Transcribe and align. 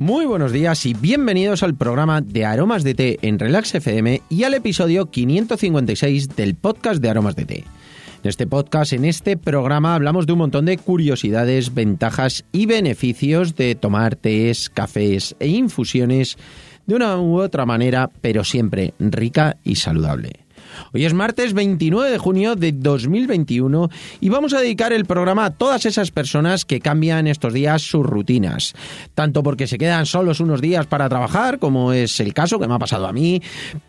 Muy 0.00 0.24
buenos 0.24 0.50
días 0.50 0.86
y 0.86 0.94
bienvenidos 0.94 1.62
al 1.62 1.74
programa 1.74 2.22
de 2.22 2.46
Aromas 2.46 2.84
de 2.84 2.94
Té 2.94 3.18
en 3.20 3.38
Relax 3.38 3.74
FM 3.74 4.22
y 4.30 4.44
al 4.44 4.54
episodio 4.54 5.10
556 5.10 6.36
del 6.36 6.54
podcast 6.54 7.02
de 7.02 7.10
Aromas 7.10 7.36
de 7.36 7.44
Té. 7.44 7.64
En 8.22 8.28
este 8.30 8.46
podcast, 8.46 8.94
en 8.94 9.04
este 9.04 9.36
programa, 9.36 9.94
hablamos 9.94 10.24
de 10.24 10.32
un 10.32 10.38
montón 10.38 10.64
de 10.64 10.78
curiosidades, 10.78 11.74
ventajas 11.74 12.46
y 12.50 12.64
beneficios 12.64 13.56
de 13.56 13.74
tomar 13.74 14.16
tés, 14.16 14.70
cafés 14.70 15.36
e 15.38 15.48
infusiones 15.48 16.38
de 16.86 16.94
una 16.94 17.20
u 17.20 17.38
otra 17.38 17.66
manera, 17.66 18.08
pero 18.22 18.42
siempre 18.42 18.94
rica 18.98 19.58
y 19.64 19.74
saludable. 19.74 20.46
Hoy 20.92 21.04
es 21.04 21.14
martes 21.14 21.52
29 21.52 22.10
de 22.10 22.18
junio 22.18 22.56
de 22.56 22.72
2021 22.72 23.90
y 24.20 24.28
vamos 24.28 24.54
a 24.54 24.60
dedicar 24.60 24.92
el 24.92 25.04
programa 25.04 25.46
a 25.46 25.50
todas 25.50 25.86
esas 25.86 26.10
personas 26.10 26.64
que 26.64 26.80
cambian 26.80 27.26
estos 27.26 27.52
días 27.52 27.82
sus 27.82 28.06
rutinas, 28.06 28.74
tanto 29.14 29.42
porque 29.42 29.66
se 29.66 29.78
quedan 29.78 30.06
solos 30.06 30.40
unos 30.40 30.60
días 30.60 30.86
para 30.86 31.08
trabajar, 31.08 31.58
como 31.58 31.92
es 31.92 32.20
el 32.20 32.34
caso 32.34 32.58
que 32.58 32.68
me 32.68 32.74
ha 32.74 32.78
pasado 32.78 33.06
a 33.06 33.12
mí, 33.12 33.42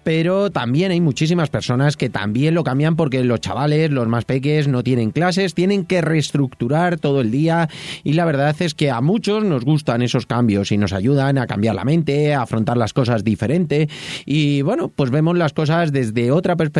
pero 0.04 0.50
también 0.50 0.92
hay 0.92 1.02
muchísimas 1.02 1.50
personas 1.50 1.98
que 1.98 2.10
también 2.10 2.56
lo 2.56 2.64
cambian 2.64 2.96
porque 2.96 3.24
los 3.24 3.42
chavales, 3.42 3.92
los 3.92 4.08
más 4.08 4.26
peques, 4.26 4.68
no 4.68 4.84
tienen 4.84 5.12
clases, 5.12 5.54
tienen 5.54 5.86
que 5.86 6.02
reestructurar 6.02 7.00
todo 7.00 7.22
el 7.22 7.32
día 7.32 7.70
y 8.04 8.14
la 8.14 8.26
verdad 8.26 8.56
es 8.60 8.74
que 8.74 8.92
a 8.92 9.02
muchos 9.02 9.44
nos 9.44 9.66
gustan 9.66 10.02
esos 10.02 10.26
cambios 10.26 10.72
y 10.72 10.78
nos 10.78 10.94
ayudan 10.94 11.38
a 11.38 11.48
cambiar 11.48 11.76
la 11.76 11.86
mente, 11.86 12.34
a 12.34 12.44
afrontar 12.44 12.78
las 12.78 12.94
cosas 12.94 13.24
diferente 13.24 13.90
y 14.26 14.62
bueno, 14.62 14.90
pues 14.90 15.12
vemos 15.12 15.38
las 15.38 15.54
cosas 15.54 15.92
desde 15.92 16.32
otra 16.32 16.56
perspectiva 16.56 16.71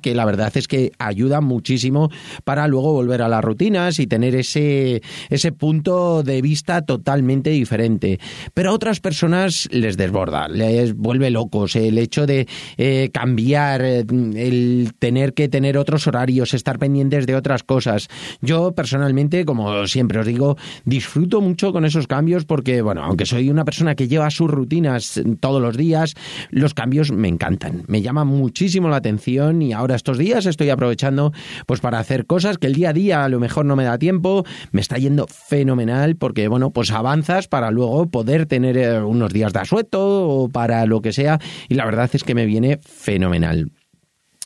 que 0.00 0.14
la 0.14 0.24
verdad 0.24 0.52
es 0.54 0.68
que 0.68 0.92
ayuda 0.98 1.40
muchísimo 1.40 2.10
para 2.44 2.66
luego 2.68 2.92
volver 2.92 3.22
a 3.22 3.28
las 3.28 3.42
rutinas 3.42 3.98
y 3.98 4.06
tener 4.06 4.34
ese, 4.34 5.02
ese 5.30 5.52
punto 5.52 6.22
de 6.22 6.42
vista 6.42 6.82
totalmente 6.82 7.50
diferente. 7.50 8.18
Pero 8.54 8.70
a 8.70 8.72
otras 8.72 9.00
personas 9.00 9.68
les 9.70 9.96
desborda, 9.96 10.48
les 10.48 10.94
vuelve 10.94 11.30
locos 11.30 11.76
el 11.76 11.98
hecho 11.98 12.26
de 12.26 12.46
eh, 12.76 13.10
cambiar, 13.12 13.82
eh, 13.82 14.04
el 14.36 14.92
tener 14.98 15.34
que 15.34 15.48
tener 15.48 15.78
otros 15.78 16.06
horarios, 16.06 16.54
estar 16.54 16.78
pendientes 16.78 17.26
de 17.26 17.34
otras 17.34 17.62
cosas. 17.62 18.08
Yo 18.40 18.72
personalmente, 18.72 19.44
como 19.44 19.86
siempre 19.86 20.20
os 20.20 20.26
digo, 20.26 20.56
disfruto 20.84 21.40
mucho 21.40 21.72
con 21.72 21.84
esos 21.84 22.06
cambios 22.06 22.44
porque, 22.44 22.82
bueno, 22.82 23.02
aunque 23.04 23.26
soy 23.26 23.50
una 23.50 23.64
persona 23.64 23.94
que 23.94 24.08
lleva 24.08 24.30
sus 24.30 24.50
rutinas 24.50 25.20
todos 25.40 25.60
los 25.60 25.76
días, 25.76 26.14
los 26.50 26.74
cambios 26.74 27.12
me 27.12 27.28
encantan, 27.28 27.84
me 27.86 28.02
llaman 28.02 28.28
muchísimo 28.28 28.88
la 28.88 28.96
atención 28.96 29.31
y 29.32 29.72
ahora 29.72 29.94
estos 29.94 30.18
días 30.18 30.44
estoy 30.44 30.68
aprovechando 30.68 31.32
pues 31.66 31.80
para 31.80 31.98
hacer 31.98 32.26
cosas 32.26 32.58
que 32.58 32.66
el 32.66 32.74
día 32.74 32.90
a 32.90 32.92
día 32.92 33.24
a 33.24 33.28
lo 33.30 33.40
mejor 33.40 33.64
no 33.64 33.76
me 33.76 33.84
da 33.84 33.98
tiempo, 33.98 34.44
me 34.72 34.80
está 34.80 34.98
yendo 34.98 35.26
fenomenal 35.26 36.16
porque 36.16 36.48
bueno, 36.48 36.70
pues 36.70 36.90
avanzas 36.90 37.48
para 37.48 37.70
luego 37.70 38.10
poder 38.10 38.46
tener 38.46 38.76
eh, 38.76 39.02
unos 39.02 39.32
días 39.32 39.52
de 39.52 39.60
asueto 39.60 40.28
o 40.28 40.48
para 40.48 40.84
lo 40.84 41.00
que 41.00 41.12
sea 41.12 41.38
y 41.68 41.74
la 41.74 41.86
verdad 41.86 42.10
es 42.12 42.24
que 42.24 42.34
me 42.34 42.44
viene 42.44 42.78
fenomenal. 42.82 43.70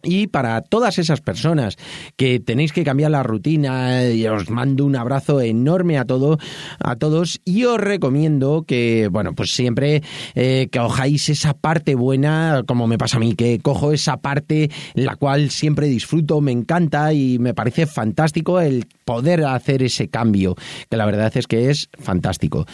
Y 0.07 0.29
para 0.29 0.63
todas 0.63 0.99
esas 0.99 1.21
personas 1.21 1.77
que 2.17 2.41
tenéis 2.41 2.73
que 2.73 2.85
cambiar 2.85 3.11
la 3.11 3.23
rutina, 3.23 4.01
os 4.33 4.49
mando 4.51 4.85
un 4.85 4.97
abrazo 4.97 5.41
enorme 5.41 5.99
a 5.99 6.05
todo, 6.05 6.39
a 6.79 6.97
todos 6.97 7.41
y 7.45 7.65
os 7.65 7.79
recomiendo 7.79 8.65
que, 8.67 9.09
bueno, 9.11 9.35
pues 9.35 9.55
siempre 9.55 10.03
eh, 10.35 10.69
que 10.71 10.79
cojáis 10.79 11.29
esa 11.29 11.55
parte 11.55 11.97
buena, 11.97 12.63
como 12.67 12.87
me 12.87 12.99
pasa 12.99 13.17
a 13.17 13.21
mí, 13.21 13.35
que 13.35 13.59
cojo 13.59 13.93
esa 13.93 14.19
parte 14.19 14.71
la 14.95 15.17
cual 15.17 15.51
siempre 15.51 15.89
disfruto, 15.89 16.41
me 16.41 16.53
encanta 16.53 17.13
y 17.13 17.41
me 17.41 17.55
parece 17.55 17.87
fantástico 17.87 18.61
el 18.61 18.87
poder 19.05 19.45
hacer 19.45 19.83
ese 19.83 20.09
cambio, 20.09 20.55
que 20.89 20.97
la 20.97 21.07
verdad 21.07 21.37
es 21.37 21.47
que 21.47 21.71
es 21.71 21.89
fantástico. 21.99 22.67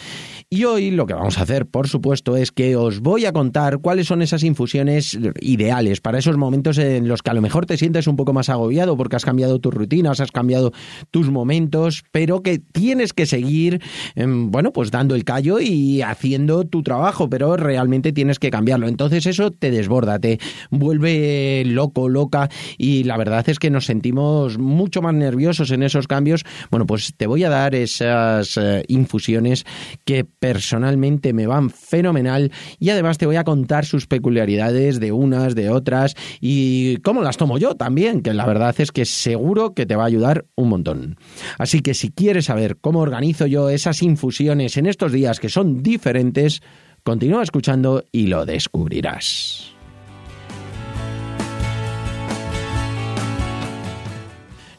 Y 0.53 0.65
hoy 0.65 0.91
lo 0.91 1.07
que 1.07 1.15
vamos 1.15 1.39
a 1.39 1.41
hacer, 1.41 1.65
por 1.65 1.87
supuesto, 1.87 2.37
es 2.37 2.51
que 2.51 2.75
os 2.75 2.99
voy 2.99 3.25
a 3.25 3.33
contar 3.33 3.79
cuáles 3.79 4.05
son 4.05 4.21
esas 4.21 4.43
infusiones 4.43 5.17
ideales 5.41 5.99
para 5.99 6.19
esos 6.19 6.37
momentos 6.37 6.77
en 6.77 7.07
los 7.07 7.23
que 7.23 7.31
a 7.31 7.33
lo 7.33 7.41
mejor 7.41 7.65
te 7.65 7.75
sientes 7.75 8.05
un 8.05 8.15
poco 8.17 8.33
más 8.33 8.49
agobiado 8.49 8.95
porque 8.95 9.15
has 9.15 9.25
cambiado 9.25 9.57
tus 9.57 9.73
rutinas, 9.73 10.19
has 10.19 10.31
cambiado 10.31 10.71
tus 11.09 11.31
momentos, 11.31 12.03
pero 12.11 12.43
que 12.43 12.59
tienes 12.59 13.13
que 13.13 13.25
seguir, 13.25 13.81
em, 14.13 14.51
bueno, 14.51 14.71
pues 14.71 14.91
dando 14.91 15.15
el 15.15 15.23
callo 15.23 15.59
y 15.59 16.03
haciendo 16.03 16.65
tu 16.65 16.83
trabajo, 16.83 17.27
pero 17.31 17.57
realmente 17.57 18.13
tienes 18.13 18.37
que 18.37 18.51
cambiarlo. 18.51 18.87
Entonces 18.87 19.25
eso 19.25 19.49
te 19.49 19.71
desborda, 19.71 20.19
te 20.19 20.37
vuelve 20.69 21.63
loco, 21.65 22.09
loca 22.09 22.47
y 22.77 23.05
la 23.05 23.17
verdad 23.17 23.49
es 23.49 23.57
que 23.57 23.71
nos 23.71 23.87
sentimos 23.87 24.59
mucho 24.59 25.01
más 25.01 25.15
nerviosos 25.15 25.71
en 25.71 25.81
esos 25.81 26.07
cambios. 26.07 26.43
Bueno, 26.69 26.85
pues 26.85 27.15
te 27.17 27.25
voy 27.25 27.43
a 27.43 27.49
dar 27.49 27.73
esas 27.73 28.55
eh, 28.57 28.83
infusiones 28.87 29.65
que 30.05 30.25
personalmente 30.43 31.31
me 31.31 31.47
van 31.47 31.69
fenomenal 31.69 32.51
y 32.77 32.89
además 32.89 33.17
te 33.17 33.25
voy 33.25 33.37
a 33.37 33.45
contar 33.45 33.85
sus 33.85 34.07
peculiaridades 34.07 34.99
de 34.99 35.13
unas, 35.13 35.55
de 35.55 35.69
otras 35.69 36.15
y 36.41 36.97
cómo 36.97 37.21
las 37.21 37.37
tomo 37.37 37.57
yo 37.57 37.75
también, 37.75 38.21
que 38.21 38.33
la 38.33 38.45
verdad 38.45 38.75
es 38.77 38.91
que 38.91 39.05
seguro 39.05 39.73
que 39.73 39.85
te 39.85 39.95
va 39.95 40.03
a 40.03 40.07
ayudar 40.07 40.43
un 40.55 40.67
montón. 40.67 41.15
Así 41.57 41.79
que 41.79 41.93
si 41.93 42.09
quieres 42.09 42.47
saber 42.47 42.75
cómo 42.75 42.99
organizo 42.99 43.47
yo 43.47 43.69
esas 43.69 44.03
infusiones 44.03 44.75
en 44.75 44.85
estos 44.85 45.13
días 45.13 45.39
que 45.39 45.47
son 45.47 45.81
diferentes, 45.81 46.61
continúa 47.03 47.41
escuchando 47.41 48.03
y 48.11 48.27
lo 48.27 48.45
descubrirás. 48.45 49.72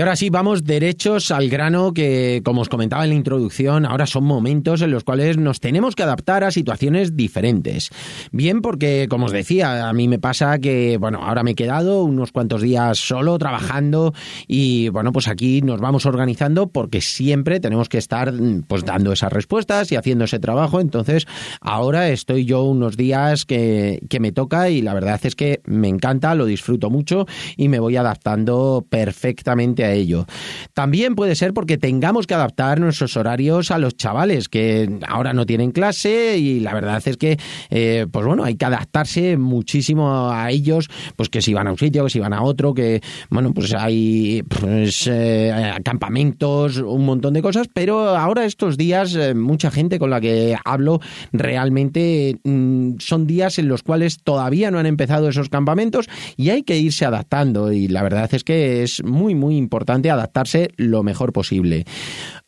Y 0.00 0.02
ahora 0.02 0.16
sí, 0.16 0.30
vamos 0.30 0.64
derechos 0.64 1.30
al 1.30 1.50
grano 1.50 1.92
que, 1.92 2.40
como 2.42 2.62
os 2.62 2.70
comentaba 2.70 3.04
en 3.04 3.10
la 3.10 3.16
introducción, 3.16 3.84
ahora 3.84 4.06
son 4.06 4.24
momentos 4.24 4.80
en 4.80 4.92
los 4.92 5.04
cuales 5.04 5.36
nos 5.36 5.60
tenemos 5.60 5.94
que 5.94 6.02
adaptar 6.02 6.42
a 6.42 6.50
situaciones 6.50 7.18
diferentes. 7.18 7.90
Bien 8.32 8.62
porque, 8.62 9.08
como 9.10 9.26
os 9.26 9.32
decía, 9.32 9.90
a 9.90 9.92
mí 9.92 10.08
me 10.08 10.18
pasa 10.18 10.58
que, 10.58 10.96
bueno, 10.96 11.18
ahora 11.22 11.42
me 11.42 11.50
he 11.50 11.54
quedado 11.54 12.02
unos 12.02 12.32
cuantos 12.32 12.62
días 12.62 12.96
solo 12.96 13.36
trabajando 13.36 14.14
y, 14.48 14.88
bueno, 14.88 15.12
pues 15.12 15.28
aquí 15.28 15.60
nos 15.60 15.82
vamos 15.82 16.06
organizando 16.06 16.68
porque 16.68 17.02
siempre 17.02 17.60
tenemos 17.60 17.90
que 17.90 17.98
estar, 17.98 18.32
pues, 18.68 18.86
dando 18.86 19.12
esas 19.12 19.30
respuestas 19.30 19.92
y 19.92 19.96
haciendo 19.96 20.24
ese 20.24 20.38
trabajo. 20.38 20.80
Entonces, 20.80 21.26
ahora 21.60 22.08
estoy 22.08 22.46
yo 22.46 22.62
unos 22.62 22.96
días 22.96 23.44
que, 23.44 24.00
que 24.08 24.18
me 24.18 24.32
toca 24.32 24.70
y 24.70 24.80
la 24.80 24.94
verdad 24.94 25.20
es 25.24 25.36
que 25.36 25.60
me 25.66 25.88
encanta, 25.88 26.34
lo 26.34 26.46
disfruto 26.46 26.88
mucho 26.88 27.26
y 27.58 27.68
me 27.68 27.80
voy 27.80 27.96
adaptando 27.96 28.86
perfectamente 28.88 29.89
a 29.89 29.89
ello. 29.92 30.26
También 30.74 31.14
puede 31.14 31.34
ser 31.34 31.52
porque 31.52 31.78
tengamos 31.78 32.26
que 32.26 32.34
adaptar 32.34 32.80
nuestros 32.80 33.16
horarios 33.16 33.70
a 33.70 33.78
los 33.78 33.96
chavales 33.96 34.48
que 34.48 34.98
ahora 35.06 35.32
no 35.32 35.46
tienen 35.46 35.72
clase 35.72 36.38
y 36.38 36.60
la 36.60 36.74
verdad 36.74 37.02
es 37.04 37.16
que, 37.16 37.38
eh, 37.70 38.06
pues 38.10 38.26
bueno, 38.26 38.44
hay 38.44 38.56
que 38.56 38.64
adaptarse 38.64 39.36
muchísimo 39.36 40.30
a 40.30 40.50
ellos, 40.50 40.88
pues 41.16 41.28
que 41.28 41.42
si 41.42 41.54
van 41.54 41.66
a 41.68 41.72
un 41.72 41.78
sitio, 41.78 42.04
que 42.04 42.10
si 42.10 42.20
van 42.20 42.32
a 42.32 42.42
otro, 42.42 42.74
que, 42.74 43.00
bueno, 43.30 43.52
pues 43.52 43.74
hay 43.74 44.42
pues, 44.42 45.08
eh, 45.10 45.72
campamentos, 45.84 46.78
un 46.78 47.04
montón 47.04 47.34
de 47.34 47.42
cosas, 47.42 47.68
pero 47.72 48.16
ahora 48.16 48.44
estos 48.44 48.76
días 48.76 49.14
eh, 49.14 49.34
mucha 49.34 49.70
gente 49.70 49.98
con 49.98 50.10
la 50.10 50.20
que 50.20 50.56
hablo 50.64 51.00
realmente 51.32 52.38
mm, 52.44 52.94
son 52.98 53.26
días 53.26 53.58
en 53.58 53.68
los 53.68 53.82
cuales 53.82 54.18
todavía 54.22 54.70
no 54.70 54.78
han 54.78 54.86
empezado 54.86 55.28
esos 55.28 55.48
campamentos 55.48 56.08
y 56.36 56.50
hay 56.50 56.62
que 56.62 56.78
irse 56.78 57.04
adaptando 57.04 57.72
y 57.72 57.88
la 57.88 58.02
verdad 58.02 58.28
es 58.32 58.44
que 58.44 58.82
es 58.82 59.02
muy 59.04 59.34
muy 59.34 59.56
importante 59.56 59.79
importante 59.80 60.10
adaptarse 60.10 60.72
lo 60.76 61.02
mejor 61.02 61.32
posible. 61.32 61.86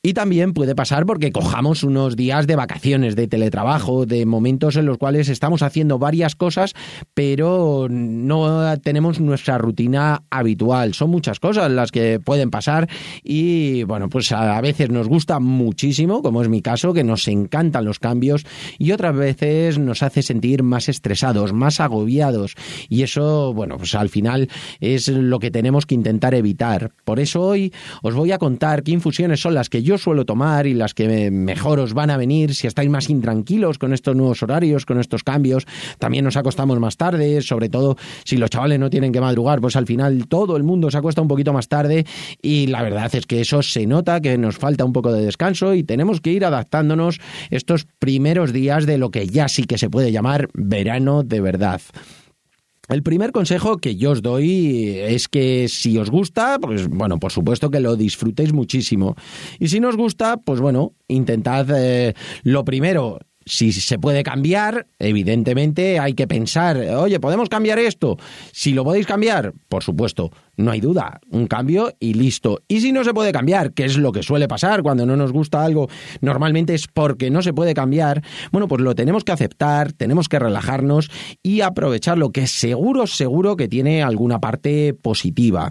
Y 0.05 0.15
también 0.15 0.53
puede 0.53 0.75
pasar 0.75 1.07
porque 1.07 1.31
cojamos 1.31 1.85
unos 1.85 2.17
días 2.17 2.49
de 2.49 2.57
vacaciones, 2.57 3.15
de 3.15 3.29
teletrabajo, 3.29 4.05
de 4.05 4.27
momentos 4.27 4.75
en 4.75 4.85
los 4.85 4.99
cuales 4.99 5.29
estamos 5.29 5.63
haciendo 5.63 6.01
varias 6.01 6.35
cosas, 6.35 6.75
pero 7.15 7.87
no 7.89 8.77
tenemos 8.81 9.21
nuestra 9.21 9.59
rutina 9.59 10.25
habitual. 10.29 10.95
Son 10.95 11.09
muchas 11.09 11.39
cosas 11.39 11.71
las 11.71 11.93
que 11.93 12.19
pueden 12.19 12.51
pasar 12.51 12.89
y 13.23 13.85
bueno, 13.85 14.09
pues 14.09 14.33
a 14.33 14.61
veces 14.61 14.91
nos 14.91 15.07
gusta 15.07 15.39
muchísimo, 15.39 16.21
como 16.21 16.43
es 16.43 16.49
mi 16.49 16.63
caso, 16.63 16.93
que 16.93 17.05
nos 17.05 17.29
encantan 17.29 17.85
los 17.85 18.01
cambios 18.01 18.45
y 18.79 18.91
otras 18.91 19.15
veces 19.15 19.79
nos 19.79 20.03
hace 20.03 20.23
sentir 20.23 20.65
más 20.65 20.89
estresados, 20.89 21.53
más 21.53 21.79
agobiados 21.79 22.57
y 22.89 23.05
eso, 23.05 23.55
bueno, 23.55 23.77
pues 23.77 23.95
al 23.95 24.09
final 24.09 24.49
es 24.81 25.07
lo 25.07 25.39
que 25.39 25.53
tenemos 25.53 25.87
que 25.87 25.95
intentar 25.95 26.35
evitar. 26.35 26.91
Por 27.05 27.21
eso 27.21 27.41
hoy 27.43 27.73
os 28.03 28.17
voy 28.17 28.33
a 28.33 28.39
contar 28.39 28.83
qué 28.83 28.91
infusiones 28.91 29.39
son 29.39 29.55
las 29.55 29.69
que 29.69 29.85
yo 29.85 29.92
yo 29.93 29.99
suelo 29.99 30.25
tomar 30.25 30.67
y 30.67 30.73
las 30.73 30.95
que 30.95 31.31
mejor 31.31 31.79
os 31.79 31.93
van 31.93 32.09
a 32.09 32.17
venir 32.17 32.55
si 32.55 32.67
estáis 32.67 32.89
más 32.89 33.11
intranquilos 33.11 33.77
con 33.77 33.93
estos 33.93 34.17
nuevos 34.17 34.43
horarios, 34.43 34.87
con 34.87 34.99
estos 34.99 35.23
cambios. 35.23 35.67
También 35.99 36.25
nos 36.25 36.39
acostamos 36.39 36.81
más 36.81 36.97
tarde, 36.97 37.43
sobre 37.43 37.69
todo 37.69 37.99
si 38.25 38.39
los 38.39 38.49
chavales 38.49 38.79
no 38.79 38.89
tienen 38.89 39.13
que 39.13 39.21
madrugar, 39.21 39.61
pues 39.61 39.77
al 39.77 39.85
final 39.85 40.29
todo 40.29 40.57
el 40.57 40.63
mundo 40.63 40.91
se 40.91 40.97
acuesta 40.97 41.21
un 41.21 41.29
poquito 41.29 41.53
más 41.53 41.69
tarde 41.69 42.07
y 42.41 42.69
la 42.69 42.83
verdad 42.83 43.15
es 43.15 43.27
que 43.27 43.43
eso 43.43 43.63
se 43.63 43.87
nota 43.87 44.23
que 44.23 44.39
nos 44.39 44.57
falta 44.57 44.87
un 44.87 44.95
poco 44.95 45.13
de 45.13 45.27
descanso 45.27 45.75
y 45.75 45.83
tenemos 45.83 46.23
que 46.23 46.33
ir 46.33 46.47
adaptándonos 46.47 47.21
estos 47.51 47.87
primeros 47.99 48.55
días 48.55 48.87
de 48.87 48.97
lo 48.97 49.11
que 49.11 49.27
ya 49.27 49.49
sí 49.49 49.65
que 49.65 49.77
se 49.77 49.91
puede 49.91 50.11
llamar 50.11 50.49
verano 50.55 51.23
de 51.23 51.43
verdad. 51.43 51.83
El 52.89 53.03
primer 53.05 53.31
consejo 53.31 53.79
que 53.79 53.95
yo 53.95 54.11
os 54.11 54.23
doy 54.23 54.99
es 54.99 55.29
que 55.29 55.69
si 55.69 55.97
os 55.99 56.11
gusta, 56.11 56.59
pues 56.61 56.89
bueno, 56.89 57.19
por 57.19 57.31
supuesto 57.31 57.71
que 57.71 57.79
lo 57.79 57.95
disfrutéis 57.95 58.53
muchísimo. 58.53 59.15
Y 59.61 59.69
si 59.69 59.79
no 59.79 59.89
os 59.89 59.97
gusta, 59.97 60.39
pues 60.39 60.61
bueno, 60.61 60.93
intentad 61.07 61.67
eh, 61.77 62.15
lo 62.43 62.65
primero, 62.65 63.21
si 63.47 63.73
se 63.73 63.99
puede 63.99 64.23
cambiar, 64.23 64.87
evidentemente 64.99 65.99
hay 65.99 66.15
que 66.15 66.27
pensar, 66.27 66.77
oye, 66.77 67.21
¿podemos 67.21 67.49
cambiar 67.49 67.79
esto? 67.79 68.17
Si 68.53 68.73
lo 68.73 68.85
podéis 68.85 69.07
cambiar, 69.07 69.53
por 69.69 69.83
supuesto, 69.85 70.33
no 70.63 70.71
hay 70.71 70.81
duda, 70.81 71.21
un 71.31 71.47
cambio 71.47 71.93
y 72.01 72.15
listo. 72.15 72.63
Y 72.69 72.81
si 72.81 72.93
no 72.93 73.05
se 73.05 73.13
puede 73.13 73.33
cambiar, 73.33 73.73
que 73.73 73.85
es 73.85 73.99
lo 73.99 74.13
que 74.13 74.23
suele 74.23 74.49
pasar 74.49 74.83
cuando 74.83 75.05
no 75.05 75.17
nos 75.17 75.33
gusta 75.33 75.65
algo, 75.65 75.89
normalmente 76.21 76.75
es 76.75 76.87
porque 76.87 77.31
no 77.31 77.43
se 77.43 77.53
puede 77.53 77.75
cambiar, 77.75 78.23
bueno, 78.51 78.69
pues 78.69 78.81
lo 78.81 78.95
tenemos 78.95 79.25
que 79.25 79.33
aceptar, 79.33 79.93
tenemos 79.93 80.29
que 80.29 80.39
relajarnos 80.39 81.11
y 81.43 81.61
aprovechar 81.61 82.19
lo 82.19 82.31
que 82.31 82.47
seguro, 82.47 83.07
seguro 83.07 83.57
que 83.57 83.69
tiene 83.69 84.03
alguna 84.03 84.41
parte 84.41 84.95
positiva. 84.95 85.71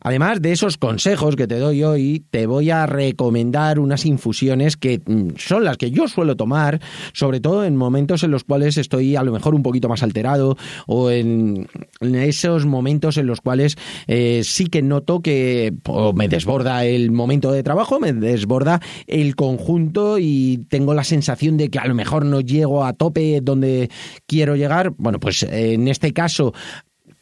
Además 0.00 0.42
de 0.42 0.52
esos 0.52 0.76
consejos 0.76 1.36
que 1.36 1.46
te 1.46 1.58
doy 1.58 1.84
hoy, 1.84 2.24
te 2.30 2.46
voy 2.46 2.70
a 2.70 2.86
recomendar 2.86 3.78
unas 3.78 4.04
infusiones 4.06 4.76
que 4.76 5.00
mm, 5.04 5.36
son 5.36 5.64
las 5.64 5.76
que 5.76 5.90
yo 5.90 6.08
suelo 6.08 6.36
tomar, 6.36 6.80
sobre 7.12 7.40
todo 7.40 7.64
en 7.64 7.76
momentos 7.76 8.24
en 8.24 8.30
los 8.30 8.44
cuales 8.44 8.76
estoy 8.76 9.16
a 9.16 9.22
lo 9.22 9.32
mejor 9.32 9.54
un 9.54 9.62
poquito 9.62 9.88
más 9.88 10.02
alterado 10.02 10.56
o 10.86 11.10
en, 11.10 11.68
esos 12.00 12.66
momentos 12.66 13.16
en 13.16 13.26
los 13.26 13.40
cuales... 13.40 13.76
Eh, 14.06 14.31
sí 14.42 14.66
que 14.66 14.82
noto 14.82 15.20
que 15.20 15.74
me 16.14 16.28
desborda 16.28 16.84
el 16.84 17.10
momento 17.10 17.52
de 17.52 17.62
trabajo, 17.62 18.00
me 18.00 18.12
desborda 18.12 18.80
el 19.06 19.36
conjunto 19.36 20.18
y 20.18 20.64
tengo 20.68 20.94
la 20.94 21.04
sensación 21.04 21.56
de 21.56 21.68
que 21.68 21.78
a 21.78 21.86
lo 21.86 21.94
mejor 21.94 22.24
no 22.24 22.40
llego 22.40 22.84
a 22.84 22.92
tope 22.92 23.40
donde 23.42 23.90
quiero 24.26 24.56
llegar. 24.56 24.92
Bueno, 24.96 25.20
pues 25.20 25.42
en 25.42 25.88
este 25.88 26.12
caso 26.12 26.52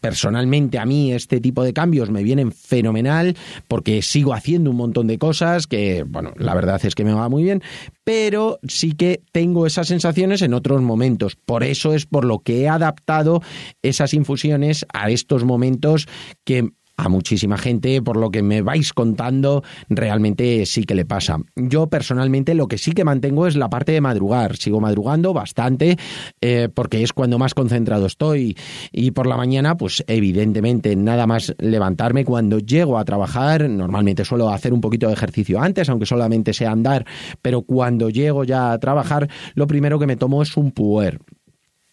personalmente 0.00 0.78
a 0.78 0.86
mí 0.86 1.12
este 1.12 1.40
tipo 1.40 1.62
de 1.62 1.72
cambios 1.72 2.10
me 2.10 2.22
vienen 2.22 2.52
fenomenal 2.52 3.36
porque 3.68 4.02
sigo 4.02 4.34
haciendo 4.34 4.70
un 4.70 4.76
montón 4.76 5.06
de 5.06 5.18
cosas 5.18 5.66
que, 5.66 6.04
bueno, 6.04 6.32
la 6.36 6.54
verdad 6.54 6.80
es 6.84 6.94
que 6.94 7.04
me 7.04 7.12
va 7.12 7.28
muy 7.28 7.44
bien, 7.44 7.62
pero 8.02 8.58
sí 8.66 8.92
que 8.92 9.22
tengo 9.32 9.66
esas 9.66 9.88
sensaciones 9.88 10.42
en 10.42 10.54
otros 10.54 10.80
momentos. 10.80 11.36
Por 11.36 11.62
eso 11.62 11.94
es 11.94 12.06
por 12.06 12.24
lo 12.24 12.40
que 12.40 12.62
he 12.62 12.68
adaptado 12.68 13.42
esas 13.82 14.14
infusiones 14.14 14.86
a 14.92 15.10
estos 15.10 15.44
momentos 15.44 16.08
que 16.44 16.70
a 17.04 17.08
muchísima 17.08 17.56
gente, 17.58 18.02
por 18.02 18.16
lo 18.16 18.30
que 18.30 18.42
me 18.42 18.62
vais 18.62 18.92
contando, 18.92 19.62
realmente 19.88 20.66
sí 20.66 20.84
que 20.84 20.94
le 20.94 21.04
pasa. 21.04 21.38
Yo 21.56 21.88
personalmente 21.88 22.54
lo 22.54 22.68
que 22.68 22.78
sí 22.78 22.92
que 22.92 23.04
mantengo 23.04 23.46
es 23.46 23.56
la 23.56 23.70
parte 23.70 23.92
de 23.92 24.00
madrugar. 24.00 24.56
Sigo 24.56 24.80
madrugando 24.80 25.32
bastante 25.32 25.96
eh, 26.40 26.68
porque 26.72 27.02
es 27.02 27.12
cuando 27.12 27.38
más 27.38 27.54
concentrado 27.54 28.06
estoy. 28.06 28.56
Y 28.92 29.12
por 29.12 29.26
la 29.26 29.36
mañana, 29.36 29.76
pues 29.76 30.04
evidentemente 30.06 30.94
nada 30.96 31.26
más 31.26 31.54
levantarme 31.58 32.24
cuando 32.24 32.58
llego 32.58 32.98
a 32.98 33.04
trabajar. 33.04 33.68
Normalmente 33.68 34.24
suelo 34.24 34.50
hacer 34.50 34.72
un 34.72 34.80
poquito 34.80 35.06
de 35.06 35.14
ejercicio 35.14 35.60
antes, 35.60 35.88
aunque 35.88 36.06
solamente 36.06 36.52
sea 36.52 36.70
andar, 36.70 37.06
pero 37.42 37.62
cuando 37.62 38.10
llego 38.10 38.44
ya 38.44 38.72
a 38.72 38.78
trabajar, 38.78 39.28
lo 39.54 39.66
primero 39.66 39.98
que 39.98 40.06
me 40.06 40.16
tomo 40.16 40.42
es 40.42 40.56
un 40.56 40.72
puer. 40.72 41.18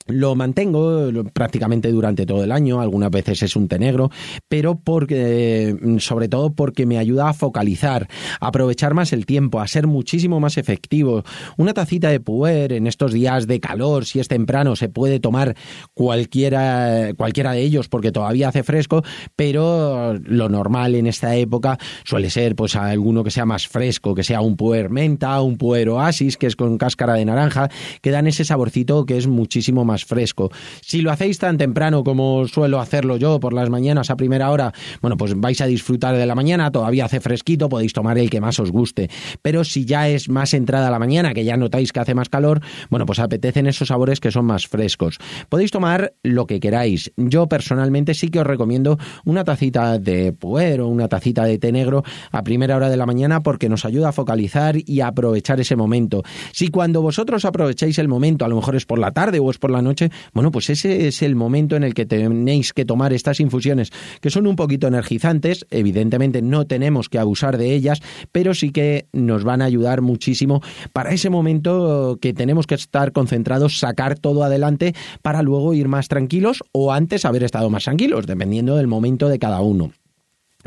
Lo 0.08 0.36
mantengo 0.36 1.12
prácticamente 1.34 1.92
durante 1.92 2.26
todo 2.26 2.44
el 2.44 2.52
año, 2.52 2.82
algunas 2.82 3.12
veces 3.12 3.44
es 3.44 3.56
un 3.56 3.68
té 3.68 3.78
negro, 3.80 4.10
pero 4.48 4.80
porque, 4.80 5.76
sobre 6.00 6.30
todo 6.30 6.54
porque 6.54 6.86
me 6.86 6.98
ayuda 6.98 7.30
a 7.30 7.34
focalizar, 7.34 8.08
a 8.40 8.48
aprovechar 8.48 8.94
más 8.94 9.14
el 9.14 9.26
tiempo, 9.26 9.60
a 9.60 9.68
ser 9.68 9.88
muchísimo 9.88 10.40
más 10.40 10.58
efectivo. 10.58 11.24
Una 11.58 11.74
tacita 11.74 12.10
de 12.10 12.20
puer 12.20 12.74
en 12.74 12.88
estos 12.88 13.12
días 13.12 13.48
de 13.48 13.60
calor, 13.60 14.06
si 14.06 14.20
es 14.20 14.28
temprano, 14.28 14.76
se 14.76 14.90
puede 14.90 15.20
tomar 15.20 15.56
cualquiera, 15.94 17.14
cualquiera 17.18 17.52
de 17.52 17.62
ellos 17.62 17.88
porque 17.90 18.12
todavía 18.12 18.50
hace 18.50 18.64
fresco, 18.64 19.04
pero 19.36 20.14
lo 20.14 20.50
normal 20.50 20.96
en 20.96 21.08
esta 21.08 21.36
época 21.36 21.78
suele 22.04 22.30
ser 22.30 22.56
pues 22.56 22.76
alguno 22.76 23.24
que 23.24 23.32
sea 23.32 23.46
más 23.46 23.68
fresco, 23.68 24.16
que 24.16 24.24
sea 24.24 24.42
un 24.42 24.56
puer 24.56 24.90
menta, 24.90 25.42
un 25.42 25.58
puer 25.58 25.90
oasis, 25.90 26.38
que 26.38 26.48
es 26.48 26.56
con 26.56 26.78
cáscara 26.78 27.16
de 27.16 27.26
naranja, 27.26 27.70
que 28.02 28.12
dan 28.12 28.28
ese 28.28 28.46
saborcito 28.46 29.06
que 29.06 29.18
es 29.18 29.28
muchísimo 29.28 29.86
más 29.86 29.97
fresco. 30.06 30.52
Si 30.82 31.02
lo 31.02 31.12
hacéis 31.12 31.40
tan 31.40 31.58
temprano 31.58 32.04
como 32.04 32.48
suelo 32.48 32.80
hacerlo 32.80 33.18
yo 33.18 33.40
por 33.40 33.54
las 33.54 33.70
mañanas 33.70 34.10
a 34.10 34.18
primera 34.18 34.52
hora, 34.52 34.74
bueno, 35.02 35.18
pues 35.18 35.34
vais 35.36 35.62
a 35.62 35.66
disfrutar 35.66 36.16
de 36.16 36.26
la 36.26 36.36
mañana, 36.36 36.72
todavía 36.72 37.06
hace 37.06 37.20
fresquito, 37.20 37.70
podéis 37.70 37.94
tomar 37.94 38.18
el 38.18 38.30
que 38.30 38.42
más 38.42 38.60
os 38.60 38.72
guste. 38.72 39.10
Pero 39.42 39.64
si 39.64 39.86
ya 39.86 40.10
es 40.10 40.30
más 40.30 40.54
entrada 40.54 40.92
la 40.92 41.00
mañana, 41.00 41.34
que 41.34 41.44
ya 41.44 41.58
notáis 41.58 41.92
que 41.92 42.00
hace 42.00 42.16
más 42.16 42.30
calor, 42.30 42.62
bueno, 42.90 43.06
pues 43.06 43.20
apetecen 43.20 43.68
esos 43.68 43.90
sabores 43.90 44.20
que 44.20 44.32
son 44.32 44.46
más 44.46 44.68
frescos. 44.68 45.18
Podéis 45.50 45.72
tomar 45.72 46.14
lo 46.24 46.46
que 46.46 46.60
queráis. 46.60 47.12
Yo 47.18 47.48
personalmente 47.48 48.14
sí 48.14 48.30
que 48.30 48.40
os 48.40 48.48
recomiendo 48.48 48.98
una 49.26 49.44
tacita 49.44 49.98
de 50.00 50.34
puer 50.34 50.82
o 50.82 50.88
una 50.88 51.08
tacita 51.08 51.46
de 51.46 51.58
té 51.58 51.72
negro 51.72 52.04
a 52.32 52.44
primera 52.44 52.76
hora 52.76 52.90
de 52.90 52.98
la 52.98 53.06
mañana 53.06 53.42
porque 53.42 53.70
nos 53.70 53.86
ayuda 53.86 54.10
a 54.10 54.12
focalizar 54.12 54.76
y 54.86 55.02
a 55.02 55.08
aprovechar 55.08 55.60
ese 55.60 55.76
momento. 55.76 56.24
Si 56.52 56.70
cuando 56.70 57.02
vosotros 57.02 57.46
aprovecháis 57.46 57.98
el 58.00 58.08
momento, 58.08 58.46
a 58.46 58.48
lo 58.48 58.56
mejor 58.56 58.76
es 58.76 58.86
por 58.86 59.00
la 59.00 59.12
tarde 59.12 59.40
o 59.40 59.50
es 59.50 59.58
por 59.58 59.72
la 59.72 59.82
noche, 59.82 59.87
bueno, 60.34 60.52
pues 60.52 60.70
ese 60.70 61.08
es 61.08 61.22
el 61.22 61.36
momento 61.36 61.76
en 61.76 61.84
el 61.84 61.94
que 61.94 62.06
tenéis 62.06 62.74
que 62.74 62.86
tomar 62.86 63.14
estas 63.14 63.40
infusiones, 63.40 63.92
que 64.22 64.30
son 64.30 64.48
un 64.48 64.56
poquito 64.56 64.88
energizantes, 64.88 65.66
evidentemente 65.70 66.42
no 66.42 66.66
tenemos 66.66 67.10
que 67.10 67.20
abusar 67.20 67.58
de 67.58 67.74
ellas, 67.74 68.02
pero 68.32 68.54
sí 68.54 68.72
que 68.72 69.08
nos 69.14 69.44
van 69.44 69.62
a 69.62 69.66
ayudar 69.66 70.02
muchísimo 70.02 70.62
para 70.94 71.12
ese 71.12 71.30
momento 71.30 72.18
que 72.22 72.34
tenemos 72.34 72.68
que 72.68 72.76
estar 72.76 73.12
concentrados, 73.12 73.80
sacar 73.80 74.18
todo 74.18 74.44
adelante 74.44 74.94
para 75.22 75.42
luego 75.42 75.74
ir 75.74 75.88
más 75.88 76.08
tranquilos 76.08 76.64
o 76.72 76.92
antes 76.92 77.26
haber 77.26 77.44
estado 77.44 77.70
más 77.70 77.86
tranquilos, 77.86 78.26
dependiendo 78.26 78.76
del 78.76 78.88
momento 78.88 79.30
de 79.30 79.40
cada 79.40 79.62
uno. 79.62 79.92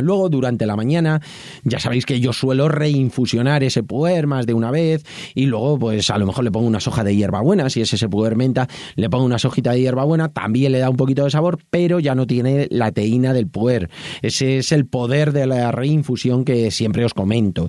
Luego, 0.02 0.29
durante 0.29 0.67
la 0.67 0.77
mañana, 0.77 1.20
ya 1.65 1.79
sabéis 1.79 2.06
que 2.06 2.20
yo 2.20 2.32
suelo 2.32 2.69
reinfusionar 2.69 3.65
ese 3.65 3.82
puer 3.82 4.27
más 4.27 4.46
de 4.46 4.55
una 4.55 4.70
vez 4.70 5.05
y 5.34 5.46
luego, 5.46 5.79
pues 5.79 6.10
a 6.10 6.19
lo 6.19 6.27
mejor 6.27 6.44
le 6.44 6.51
pongo 6.51 6.67
una 6.67 6.81
soja 6.81 7.05
de 7.05 7.15
hierbabuena, 7.15 7.70
si 7.70 7.81
es 7.81 7.93
ese 7.93 8.08
puer 8.08 8.36
menta, 8.36 8.69
le 8.96 9.10
pongo 9.10 9.24
una 9.24 9.39
sojita 9.39 9.72
de 9.72 9.81
hierbabuena, 9.81 10.29
también 10.29 10.72
le 10.72 10.79
da 10.79 10.91
un 10.91 10.96
poquito 10.96 11.24
de 11.24 11.31
sabor, 11.31 11.58
pero 11.70 12.01
ya 12.01 12.15
no 12.15 12.27
tiene 12.27 12.67
la 12.70 12.93
teína 12.93 13.32
del 13.32 13.48
puer. 13.48 13.91
Ese 14.22 14.58
es 14.58 14.72
el 14.72 14.86
poder 14.86 15.32
de 15.32 15.46
la 15.46 15.72
reinfusión 15.72 16.44
que 16.44 16.70
siempre 16.70 17.05
os 17.05 17.15
comento. 17.15 17.69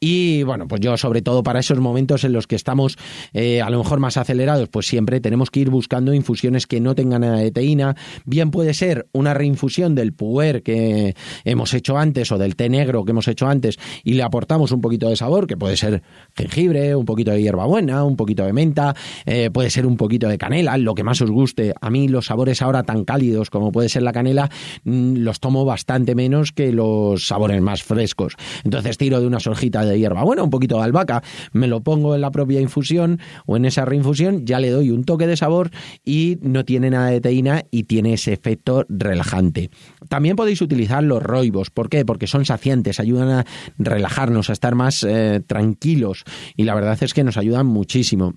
Y 0.00 0.42
bueno, 0.42 0.68
pues 0.68 0.80
yo 0.80 0.96
sobre 0.96 1.22
todo 1.22 1.42
para 1.42 1.60
esos 1.60 1.78
momentos 1.78 2.24
en 2.24 2.32
los 2.32 2.46
que 2.46 2.56
estamos 2.56 2.96
eh, 3.32 3.60
a 3.62 3.70
lo 3.70 3.78
mejor 3.78 4.00
más 4.00 4.16
acelerados, 4.16 4.68
pues 4.68 4.86
siempre 4.86 5.20
tenemos 5.20 5.50
que 5.50 5.60
ir 5.60 5.70
buscando 5.70 6.14
infusiones 6.14 6.66
que 6.66 6.80
no 6.80 6.94
tengan 6.94 7.22
nada 7.22 7.36
de 7.38 7.50
teína. 7.50 7.96
Bien 8.24 8.50
puede 8.50 8.74
ser 8.74 9.08
una 9.12 9.34
reinfusión 9.34 9.94
del 9.94 10.12
puer 10.12 10.62
que 10.62 11.14
hemos 11.44 11.71
hecho 11.74 11.98
antes 11.98 12.30
o 12.32 12.38
del 12.38 12.56
té 12.56 12.68
negro 12.68 13.04
que 13.04 13.10
hemos 13.10 13.28
hecho 13.28 13.46
antes 13.46 13.78
y 14.04 14.14
le 14.14 14.22
aportamos 14.22 14.72
un 14.72 14.80
poquito 14.80 15.08
de 15.08 15.16
sabor, 15.16 15.46
que 15.46 15.56
puede 15.56 15.76
ser 15.76 16.02
jengibre, 16.34 16.94
un 16.94 17.04
poquito 17.04 17.30
de 17.30 17.42
hierbabuena, 17.42 18.04
un 18.04 18.16
poquito 18.16 18.44
de 18.44 18.52
menta, 18.52 18.94
eh, 19.26 19.50
puede 19.50 19.70
ser 19.70 19.86
un 19.86 19.96
poquito 19.96 20.28
de 20.28 20.38
canela, 20.38 20.76
lo 20.78 20.94
que 20.94 21.04
más 21.04 21.20
os 21.20 21.30
guste. 21.30 21.74
A 21.80 21.90
mí 21.90 22.08
los 22.08 22.26
sabores 22.26 22.62
ahora 22.62 22.82
tan 22.82 23.04
cálidos 23.04 23.50
como 23.50 23.72
puede 23.72 23.88
ser 23.88 24.02
la 24.02 24.12
canela, 24.12 24.50
mm, 24.84 25.16
los 25.18 25.40
tomo 25.40 25.64
bastante 25.64 26.14
menos 26.14 26.52
que 26.52 26.72
los 26.72 27.26
sabores 27.26 27.60
más 27.60 27.82
frescos. 27.82 28.34
Entonces 28.64 28.98
tiro 28.98 29.20
de 29.20 29.26
una 29.26 29.40
soljita 29.40 29.84
de 29.84 29.98
hierbabuena, 29.98 30.42
un 30.42 30.50
poquito 30.50 30.78
de 30.78 30.84
albahaca, 30.84 31.22
me 31.52 31.68
lo 31.68 31.80
pongo 31.80 32.14
en 32.14 32.20
la 32.20 32.30
propia 32.30 32.60
infusión 32.60 33.20
o 33.46 33.56
en 33.56 33.64
esa 33.64 33.84
reinfusión, 33.84 34.44
ya 34.44 34.60
le 34.60 34.70
doy 34.70 34.90
un 34.90 35.04
toque 35.04 35.26
de 35.26 35.36
sabor 35.36 35.70
y 36.04 36.38
no 36.40 36.64
tiene 36.64 36.90
nada 36.90 37.08
de 37.08 37.20
teína 37.20 37.64
y 37.70 37.84
tiene 37.84 38.14
ese 38.14 38.32
efecto 38.32 38.84
relajante. 38.88 39.70
También 40.08 40.36
podéis 40.36 40.60
utilizar 40.60 41.02
los 41.02 41.22
roibos 41.22 41.61
¿Por 41.70 41.88
qué? 41.88 42.04
Porque 42.04 42.26
son 42.26 42.44
saciantes, 42.44 43.00
ayudan 43.00 43.30
a 43.30 43.46
relajarnos, 43.78 44.50
a 44.50 44.52
estar 44.52 44.74
más 44.74 45.02
eh, 45.02 45.40
tranquilos 45.46 46.24
y 46.56 46.64
la 46.64 46.74
verdad 46.74 46.98
es 47.00 47.14
que 47.14 47.24
nos 47.24 47.36
ayudan 47.36 47.66
muchísimo 47.66 48.34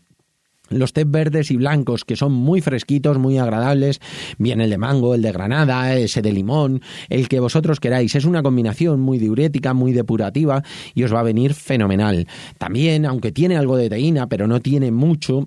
los 0.70 0.94
té 0.94 1.04
verdes 1.06 1.52
y 1.52 1.58
blancos 1.58 2.06
que 2.06 2.16
son 2.16 2.34
muy 2.34 2.62
fresquitos, 2.62 3.18
muy 3.18 3.38
agradables, 3.38 4.00
bien 4.38 4.62
el 4.62 4.70
de 4.70 4.78
mango, 4.78 5.16
el 5.16 5.22
de 5.22 5.32
granada, 5.32 5.96
ese 5.96 6.22
de 6.22 6.32
limón, 6.32 6.82
el 7.10 7.28
que 7.28 7.40
vosotros 7.40 7.80
queráis. 7.80 8.16
Es 8.16 8.26
una 8.26 8.42
combinación 8.42 9.00
muy 9.00 9.20
diurética, 9.20 9.74
muy 9.74 9.94
depurativa 9.94 10.64
y 10.94 11.04
os 11.04 11.14
va 11.14 11.20
a 11.20 11.24
venir 11.24 11.54
fenomenal. 11.54 12.28
También, 12.58 13.06
aunque 13.06 13.32
tiene 13.32 13.58
algo 13.58 13.78
de 13.78 13.90
teína, 13.90 14.28
pero 14.28 14.48
no 14.48 14.60
tiene 14.60 14.92
mucho, 14.92 15.46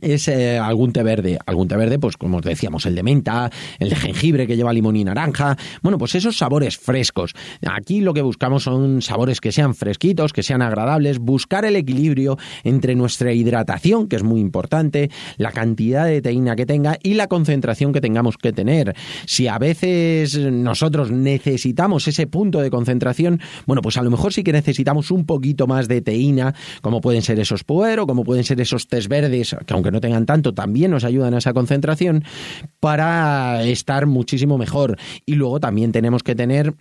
es 0.00 0.28
eh, 0.28 0.58
algún 0.58 0.92
té 0.92 1.02
verde. 1.02 1.38
Algún 1.46 1.68
té 1.68 1.76
verde, 1.76 1.98
pues 1.98 2.16
como 2.16 2.38
os 2.38 2.42
decíamos, 2.42 2.86
el 2.86 2.94
de 2.94 3.02
menta, 3.02 3.50
el 3.78 3.90
de 3.90 3.96
jengibre 3.96 4.46
que 4.46 4.56
lleva 4.56 4.72
limón 4.72 4.96
y 4.96 5.04
naranja. 5.04 5.56
Bueno, 5.82 5.98
pues 5.98 6.14
esos 6.14 6.36
sabores 6.36 6.78
frescos. 6.78 7.34
Aquí 7.66 8.00
lo 8.00 8.14
que 8.14 8.22
buscamos 8.22 8.64
son 8.64 9.02
sabores 9.02 9.40
que 9.40 9.52
sean 9.52 9.74
fresquitos, 9.74 10.32
que 10.32 10.42
sean 10.42 10.62
agradables, 10.62 11.18
buscar 11.18 11.64
el 11.64 11.76
equilibrio 11.76 12.38
entre 12.64 12.94
nuestra 12.94 13.32
hidratación, 13.32 14.08
que 14.08 14.16
es 14.16 14.22
muy 14.22 14.40
importante, 14.40 15.10
la 15.36 15.52
cantidad 15.52 16.06
de 16.06 16.22
teína 16.22 16.56
que 16.56 16.66
tenga 16.66 16.98
y 17.02 17.14
la 17.14 17.26
concentración 17.26 17.92
que 17.92 18.00
tengamos 18.00 18.36
que 18.36 18.52
tener. 18.52 18.94
Si 19.26 19.48
a 19.48 19.58
veces 19.58 20.38
nosotros 20.38 21.10
necesitamos 21.10 22.06
ese 22.08 22.26
punto 22.26 22.60
de 22.60 22.70
concentración, 22.70 23.40
bueno, 23.66 23.82
pues 23.82 23.96
a 23.96 24.02
lo 24.02 24.10
mejor 24.10 24.32
sí 24.32 24.42
que 24.42 24.52
necesitamos 24.52 25.10
un 25.10 25.26
poquito 25.26 25.66
más 25.66 25.88
de 25.88 26.00
teína, 26.00 26.54
como 26.82 27.00
pueden 27.00 27.22
ser 27.22 27.38
esos 27.40 27.64
puer 27.64 28.00
o 28.00 28.06
como 28.06 28.24
pueden 28.24 28.44
ser 28.44 28.60
esos 28.60 28.86
tés 28.86 29.08
verdes, 29.08 29.56
que 29.66 29.74
aunque 29.78 29.90
no 29.90 30.00
tengan 30.00 30.26
tanto, 30.26 30.54
también 30.54 30.90
nos 30.90 31.04
ayudan 31.04 31.34
a 31.34 31.38
esa 31.38 31.52
concentración 31.52 32.24
para 32.80 33.62
estar 33.62 34.06
muchísimo 34.06 34.58
mejor. 34.58 34.98
Y 35.24 35.34
luego 35.34 35.60
también 35.60 35.92
tenemos 35.92 36.22
que 36.22 36.34
tener 36.34 36.74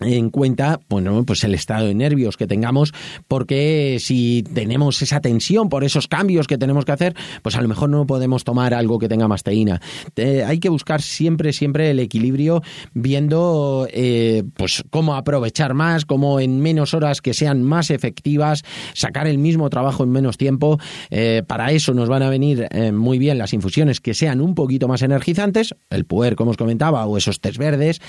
en 0.00 0.30
cuenta, 0.30 0.80
bueno, 0.88 1.24
pues 1.24 1.44
el 1.44 1.54
estado 1.54 1.86
de 1.86 1.94
nervios 1.94 2.36
que 2.36 2.46
tengamos, 2.46 2.92
porque 3.26 3.98
si 4.00 4.44
tenemos 4.54 5.02
esa 5.02 5.20
tensión 5.20 5.68
por 5.68 5.84
esos 5.84 6.08
cambios 6.08 6.46
que 6.46 6.58
tenemos 6.58 6.84
que 6.84 6.92
hacer, 6.92 7.14
pues 7.42 7.56
a 7.56 7.62
lo 7.62 7.68
mejor 7.68 7.90
no 7.90 8.06
podemos 8.06 8.44
tomar 8.44 8.74
algo 8.74 8.98
que 8.98 9.08
tenga 9.08 9.28
más 9.28 9.42
teína. 9.42 9.80
hay 10.16 10.58
que 10.60 10.68
buscar 10.68 11.02
siempre, 11.02 11.52
siempre 11.52 11.90
el 11.90 11.98
equilibrio, 11.98 12.62
viendo 12.94 13.88
eh, 13.92 14.44
pues 14.54 14.84
cómo 14.90 15.14
aprovechar 15.14 15.74
más, 15.74 16.04
cómo 16.04 16.40
en 16.40 16.60
menos 16.60 16.94
horas 16.94 17.20
que 17.20 17.34
sean 17.34 17.62
más 17.62 17.90
efectivas, 17.90 18.64
sacar 18.94 19.26
el 19.26 19.38
mismo 19.38 19.70
trabajo 19.70 20.04
en 20.04 20.10
menos 20.10 20.36
tiempo. 20.36 20.78
Eh, 21.10 21.42
para 21.46 21.72
eso 21.72 21.94
nos 21.94 22.08
van 22.08 22.22
a 22.22 22.30
venir 22.30 22.68
eh, 22.70 22.92
muy 22.92 23.18
bien 23.18 23.38
las 23.38 23.52
infusiones 23.52 24.00
que 24.00 24.14
sean 24.14 24.40
un 24.40 24.54
poquito 24.54 24.88
más 24.88 25.02
energizantes, 25.02 25.74
el 25.90 26.04
puer, 26.04 26.36
como 26.36 26.52
os 26.52 26.56
comentaba, 26.56 27.06
o 27.06 27.16
esos 27.16 27.40
tés 27.40 27.58
verdes. 27.58 28.00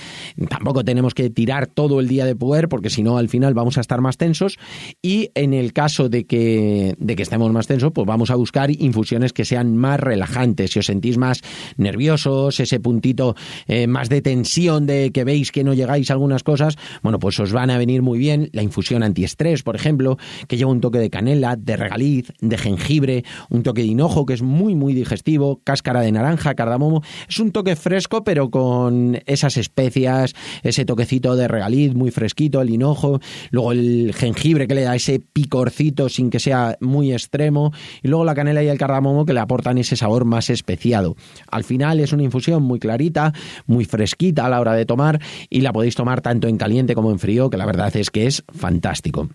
Tampoco 0.50 0.84
tenemos 0.84 1.14
que 1.14 1.30
tirar 1.30 1.68
todo 1.80 2.02
el 2.02 2.10
día 2.10 2.26
de 2.26 2.36
poder, 2.36 2.68
porque 2.68 2.90
si 2.90 3.04
no, 3.04 3.18
al 3.18 3.30
final 3.30 3.54
vamos 3.54 3.78
a 3.78 3.82
estar 3.82 4.02
más 4.02 4.18
tensos. 4.18 4.60
Y 5.02 5.30
en 5.34 5.54
el 5.54 5.72
caso 5.72 6.10
de 6.10 6.26
que, 6.26 6.94
de 6.98 7.16
que 7.16 7.24
estemos 7.24 7.50
más 7.54 7.68
tensos, 7.68 7.94
pues 7.94 8.06
vamos 8.06 8.32
a 8.32 8.36
buscar 8.36 8.70
infusiones 8.70 9.32
que 9.32 9.46
sean 9.46 9.78
más 9.78 9.98
relajantes. 9.98 10.72
Si 10.72 10.80
os 10.80 10.88
sentís 10.88 11.18
más 11.18 11.40
nerviosos, 11.78 12.60
ese 12.60 12.82
puntito 12.82 13.34
eh, 13.66 13.88
más 13.88 14.10
de 14.10 14.22
tensión 14.22 14.88
de 14.88 15.12
que 15.14 15.24
veis 15.24 15.54
que 15.54 15.64
no 15.64 15.74
llegáis 15.74 16.10
a 16.10 16.16
algunas 16.16 16.44
cosas, 16.44 16.76
bueno, 17.02 17.18
pues 17.18 17.40
os 17.40 17.54
van 17.54 17.70
a 17.70 17.78
venir 17.78 18.02
muy 18.02 18.20
bien 18.20 18.50
la 18.52 18.62
infusión 18.62 19.02
antiestrés, 19.02 19.64
por 19.64 19.78
ejemplo, 19.78 20.18
que 20.50 20.58
lleva 20.58 20.72
un 20.72 20.82
toque 20.82 21.00
de 21.00 21.10
canela, 21.10 21.56
de 21.56 21.78
regaliz, 21.78 22.34
de 22.42 22.58
jengibre, 22.58 23.24
un 23.50 23.64
toque 23.64 23.84
de 23.84 23.88
hinojo 23.88 24.26
que 24.26 24.34
es 24.34 24.42
muy, 24.42 24.76
muy 24.76 24.94
digestivo, 24.94 25.62
cáscara 25.64 26.02
de 26.02 26.12
naranja, 26.12 26.56
cardamomo. 26.56 27.04
Es 27.30 27.40
un 27.40 27.54
toque 27.54 27.78
fresco, 27.78 28.26
pero 28.26 28.52
con 28.52 29.22
esas 29.26 29.56
especias, 29.56 30.34
ese 30.62 30.84
toquecito 30.84 31.38
de 31.38 31.48
regaliz 31.48 31.69
muy 31.96 32.12
fresquito, 32.12 32.62
el 32.62 32.70
hinojo, 32.70 33.20
luego 33.52 33.72
el 33.72 34.14
jengibre 34.16 34.68
que 34.68 34.76
le 34.76 34.82
da 34.82 34.96
ese 34.96 35.20
picorcito 35.20 36.10
sin 36.10 36.30
que 36.30 36.40
sea 36.40 36.78
muy 36.80 37.12
extremo, 37.12 37.72
y 38.04 38.08
luego 38.08 38.26
la 38.26 38.36
canela 38.36 38.64
y 38.64 38.68
el 38.68 38.78
cardamomo 38.78 39.26
que 39.26 39.34
le 39.34 39.40
aportan 39.40 39.78
ese 39.78 39.96
sabor 39.96 40.26
más 40.26 40.50
especiado. 40.50 41.16
Al 41.52 41.64
final 41.64 42.00
es 42.00 42.14
una 42.14 42.24
infusión 42.24 42.64
muy 42.64 42.80
clarita, 42.80 43.34
muy 43.66 43.86
fresquita 43.86 44.46
a 44.46 44.50
la 44.50 44.60
hora 44.60 44.74
de 44.74 44.86
tomar, 44.86 45.20
y 45.50 45.62
la 45.62 45.74
podéis 45.74 45.96
tomar 45.96 46.22
tanto 46.22 46.48
en 46.48 46.58
caliente 46.58 46.96
como 46.96 47.12
en 47.12 47.20
frío, 47.20 47.50
que 47.50 47.58
la 47.58 47.66
verdad 47.66 47.96
es 47.96 48.10
que 48.10 48.28
es 48.28 48.44
fantástico. 48.54 49.30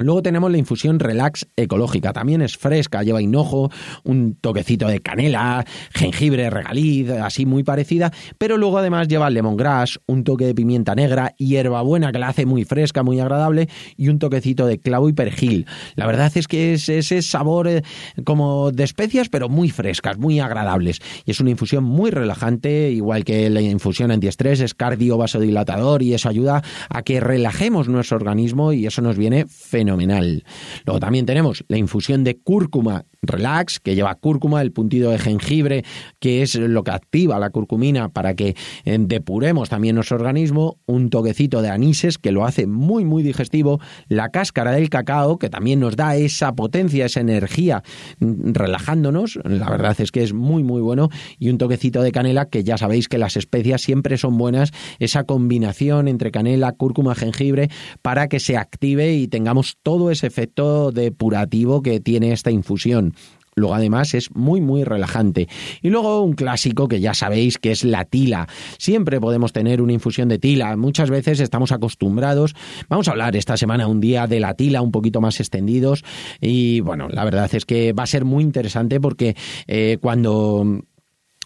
Luego 0.00 0.22
tenemos 0.22 0.50
la 0.50 0.56
infusión 0.56 0.98
relax 0.98 1.46
ecológica, 1.56 2.14
también 2.14 2.40
es 2.40 2.56
fresca, 2.56 3.02
lleva 3.02 3.20
hinojo, 3.20 3.70
un 4.02 4.34
toquecito 4.34 4.88
de 4.88 5.00
canela, 5.00 5.66
jengibre, 5.92 6.48
regaliz, 6.48 7.10
así 7.10 7.44
muy 7.44 7.64
parecida, 7.64 8.10
pero 8.38 8.56
luego 8.56 8.78
además 8.78 9.08
lleva 9.08 9.28
lemongrass, 9.28 10.00
un 10.06 10.24
toque 10.24 10.46
de 10.46 10.54
pimienta 10.54 10.94
negra, 10.94 11.34
hierbabuena 11.36 12.12
que 12.12 12.18
la 12.18 12.28
hace 12.28 12.46
muy 12.46 12.64
fresca, 12.64 13.02
muy 13.02 13.20
agradable 13.20 13.68
y 13.98 14.08
un 14.08 14.18
toquecito 14.18 14.64
de 14.64 14.78
clavo 14.78 15.10
y 15.10 15.12
perejil. 15.12 15.66
La 15.96 16.06
verdad 16.06 16.32
es 16.34 16.48
que 16.48 16.72
es 16.72 16.88
ese 16.88 17.20
sabor 17.20 17.68
eh, 17.68 17.82
como 18.24 18.72
de 18.72 18.84
especias, 18.84 19.28
pero 19.28 19.50
muy 19.50 19.68
frescas, 19.68 20.16
muy 20.16 20.40
agradables. 20.40 21.00
Y 21.26 21.32
es 21.32 21.40
una 21.40 21.50
infusión 21.50 21.84
muy 21.84 22.10
relajante, 22.10 22.90
igual 22.90 23.24
que 23.24 23.50
la 23.50 23.60
infusión 23.60 24.10
antiestrés, 24.10 24.60
es 24.60 24.72
cardiovasodilatador 24.72 26.02
y 26.02 26.14
eso 26.14 26.30
ayuda 26.30 26.62
a 26.88 27.02
que 27.02 27.20
relajemos 27.20 27.86
nuestro 27.88 28.16
organismo 28.16 28.72
y 28.72 28.86
eso 28.86 29.02
nos 29.02 29.18
viene 29.18 29.44
fenomenal 29.46 29.89
fenomenal. 29.90 30.44
Luego 30.86 31.00
también 31.00 31.26
tenemos 31.26 31.64
la 31.68 31.76
infusión 31.76 32.22
de 32.22 32.38
cúrcuma 32.38 33.04
relax, 33.22 33.80
que 33.80 33.94
lleva 33.94 34.14
cúrcuma, 34.14 34.62
el 34.62 34.72
puntido 34.72 35.10
de 35.10 35.18
jengibre, 35.18 35.84
que 36.18 36.42
es 36.42 36.54
lo 36.54 36.82
que 36.84 36.90
activa 36.90 37.38
la 37.38 37.50
curcumina 37.50 38.08
para 38.08 38.34
que 38.34 38.56
eh, 38.84 38.98
depuremos 38.98 39.68
también 39.68 39.94
nuestro 39.94 40.16
organismo, 40.16 40.78
un 40.86 41.10
toquecito 41.10 41.60
de 41.60 41.68
anises 41.68 42.18
que 42.18 42.32
lo 42.32 42.44
hace 42.46 42.66
muy 42.66 43.04
muy 43.04 43.22
digestivo, 43.22 43.80
la 44.08 44.30
cáscara 44.30 44.72
del 44.72 44.88
cacao 44.88 45.38
que 45.38 45.50
también 45.50 45.80
nos 45.80 45.96
da 45.96 46.16
esa 46.16 46.54
potencia, 46.54 47.06
esa 47.06 47.20
energía 47.20 47.82
mm, 48.20 48.52
relajándonos, 48.52 49.38
la 49.44 49.68
verdad 49.68 50.00
es 50.00 50.10
que 50.12 50.22
es 50.22 50.32
muy 50.32 50.62
muy 50.62 50.80
bueno 50.80 51.10
y 51.38 51.50
un 51.50 51.58
toquecito 51.58 52.02
de 52.02 52.12
canela 52.12 52.46
que 52.46 52.64
ya 52.64 52.78
sabéis 52.78 53.08
que 53.08 53.18
las 53.18 53.36
especias 53.36 53.82
siempre 53.82 54.16
son 54.16 54.38
buenas, 54.38 54.72
esa 54.98 55.24
combinación 55.24 56.08
entre 56.08 56.30
canela, 56.30 56.72
cúrcuma, 56.72 57.14
jengibre 57.14 57.68
para 58.00 58.28
que 58.28 58.40
se 58.40 58.56
active 58.56 59.12
y 59.12 59.28
tengamos 59.28 59.76
todo 59.82 60.10
ese 60.10 60.26
efecto 60.26 60.92
depurativo 60.92 61.82
que 61.82 62.00
tiene 62.00 62.32
esta 62.32 62.50
infusión. 62.50 63.14
Luego 63.56 63.74
además 63.74 64.14
es 64.14 64.34
muy 64.34 64.60
muy 64.60 64.84
relajante. 64.84 65.48
Y 65.82 65.90
luego 65.90 66.22
un 66.22 66.34
clásico 66.34 66.88
que 66.88 67.00
ya 67.00 67.14
sabéis 67.14 67.58
que 67.58 67.72
es 67.72 67.84
la 67.84 68.04
tila. 68.04 68.48
Siempre 68.78 69.20
podemos 69.20 69.52
tener 69.52 69.82
una 69.82 69.92
infusión 69.92 70.28
de 70.28 70.38
tila. 70.38 70.76
Muchas 70.76 71.10
veces 71.10 71.40
estamos 71.40 71.72
acostumbrados. 71.72 72.54
Vamos 72.88 73.08
a 73.08 73.12
hablar 73.12 73.36
esta 73.36 73.56
semana 73.56 73.86
un 73.86 74.00
día 74.00 74.26
de 74.26 74.40
la 74.40 74.54
tila 74.54 74.82
un 74.82 74.92
poquito 74.92 75.20
más 75.20 75.40
extendidos. 75.40 76.04
Y 76.40 76.80
bueno, 76.80 77.08
la 77.08 77.24
verdad 77.24 77.50
es 77.52 77.64
que 77.64 77.92
va 77.92 78.04
a 78.04 78.06
ser 78.06 78.24
muy 78.24 78.44
interesante 78.44 79.00
porque 79.00 79.36
eh, 79.66 79.98
cuando 80.00 80.82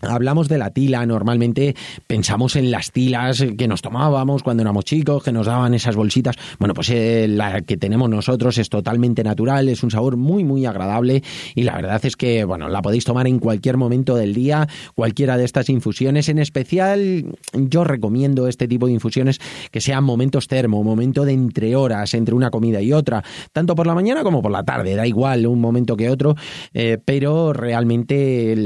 Hablamos 0.07 0.49
de 0.49 0.59
la 0.59 0.71
tila, 0.71 1.05
normalmente 1.07 1.75
pensamos 2.07 2.57
en 2.57 2.71
las 2.71 2.93
tilas 2.93 3.45
que 3.57 3.69
nos 3.69 3.83
tomábamos 3.83 4.43
cuando 4.43 4.63
éramos 4.63 4.85
chicos, 4.85 5.23
que 5.23 5.33
nos 5.33 5.47
daban 5.47 5.75
esas 5.75 5.97
bolsitas. 5.97 6.37
Bueno, 6.59 6.75
pues 6.75 6.91
eh, 6.91 7.27
la 7.29 7.63
que 7.63 7.77
tenemos 7.77 8.09
nosotros 8.11 8.59
es 8.59 8.69
totalmente 8.69 9.25
natural, 9.25 9.69
es 9.69 9.83
un 9.83 9.91
sabor 9.91 10.17
muy, 10.17 10.45
muy 10.45 10.67
agradable 10.67 11.23
y 11.55 11.63
la 11.63 11.77
verdad 11.77 12.05
es 12.05 12.17
que, 12.17 12.45
bueno, 12.45 12.69
la 12.69 12.83
podéis 12.83 13.05
tomar 13.05 13.27
en 13.27 13.39
cualquier 13.39 13.77
momento 13.77 14.17
del 14.17 14.35
día, 14.35 14.69
cualquiera 14.95 15.37
de 15.37 15.45
estas 15.45 15.69
infusiones. 15.69 16.29
En 16.29 16.39
especial, 16.39 17.27
yo 17.53 17.85
recomiendo 17.85 18.49
este 18.49 18.69
tipo 18.69 18.87
de 18.87 18.93
infusiones 18.93 19.41
que 19.71 19.81
sean 19.81 20.05
momentos 20.05 20.49
termo, 20.49 20.83
momento 20.83 21.25
de 21.25 21.33
entre 21.33 21.77
horas, 21.77 22.15
entre 22.15 22.35
una 22.35 22.51
comida 22.51 22.81
y 22.81 22.93
otra, 22.93 23.23
tanto 23.53 23.75
por 23.75 23.87
la 23.87 23.95
mañana 23.95 24.23
como 24.23 24.43
por 24.43 24.51
la 24.51 24.65
tarde, 24.65 24.95
da 24.95 25.07
igual 25.07 25.47
un 25.47 25.61
momento 25.61 25.97
que 25.97 26.11
otro, 26.11 26.35
eh, 26.73 26.99
pero 27.05 27.53
realmente 27.53 28.57